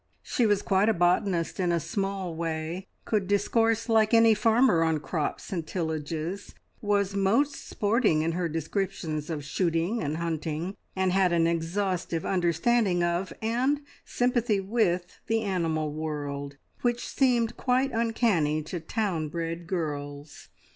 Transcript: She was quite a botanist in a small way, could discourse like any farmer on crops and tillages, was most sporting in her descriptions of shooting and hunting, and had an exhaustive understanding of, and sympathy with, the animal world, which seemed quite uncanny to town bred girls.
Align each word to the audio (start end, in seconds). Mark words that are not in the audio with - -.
She 0.23 0.47
was 0.47 0.63
quite 0.63 0.89
a 0.89 0.95
botanist 0.95 1.59
in 1.59 1.71
a 1.71 1.79
small 1.79 2.33
way, 2.33 2.87
could 3.05 3.27
discourse 3.27 3.87
like 3.87 4.15
any 4.15 4.33
farmer 4.33 4.83
on 4.83 4.99
crops 4.99 5.53
and 5.53 5.63
tillages, 5.67 6.55
was 6.81 7.13
most 7.13 7.67
sporting 7.69 8.23
in 8.23 8.31
her 8.31 8.49
descriptions 8.49 9.29
of 9.29 9.45
shooting 9.45 10.01
and 10.01 10.17
hunting, 10.17 10.75
and 10.95 11.11
had 11.11 11.31
an 11.33 11.45
exhaustive 11.45 12.25
understanding 12.25 13.03
of, 13.03 13.31
and 13.43 13.81
sympathy 14.03 14.59
with, 14.59 15.05
the 15.27 15.41
animal 15.43 15.93
world, 15.93 16.57
which 16.81 17.07
seemed 17.07 17.55
quite 17.55 17.91
uncanny 17.91 18.63
to 18.63 18.79
town 18.79 19.29
bred 19.29 19.67
girls. 19.67 20.47